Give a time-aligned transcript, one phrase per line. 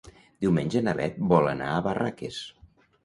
[0.45, 2.41] Diumenge na Bet vol anar a Barraques.